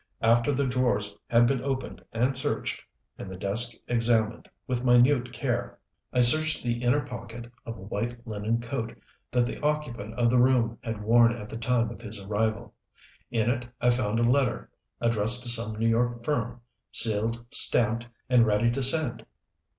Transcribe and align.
After 0.23 0.51
the 0.51 0.65
drawers 0.65 1.15
had 1.27 1.45
been 1.45 1.63
opened 1.63 2.03
and 2.11 2.35
searched, 2.35 2.81
and 3.19 3.29
the 3.29 3.35
desk 3.37 3.73
examined 3.87 4.49
with 4.65 4.83
minute 4.83 5.31
care, 5.31 5.77
I 6.11 6.21
searched 6.21 6.63
the 6.63 6.81
inner 6.81 7.05
pocket 7.05 7.51
of 7.67 7.77
a 7.77 7.81
white 7.83 8.25
linen 8.25 8.59
coat 8.61 8.97
that 9.31 9.45
the 9.45 9.59
occupant 9.63 10.15
of 10.15 10.31
the 10.31 10.39
room 10.39 10.79
had 10.83 11.03
worn 11.03 11.33
at 11.33 11.49
the 11.49 11.57
time 11.59 11.91
of 11.91 12.01
his 12.01 12.19
arrival. 12.19 12.73
In 13.29 13.47
it 13.51 13.67
I 13.79 13.91
found 13.91 14.19
a 14.19 14.23
letter, 14.23 14.71
addressed 14.99 15.43
to 15.43 15.49
some 15.49 15.73
New 15.75 15.89
York 15.89 16.23
firm, 16.25 16.61
sealed, 16.91 17.45
stamped, 17.51 18.07
and 18.27 18.43
ready 18.47 18.71
to 18.71 18.81
send. 18.81 19.23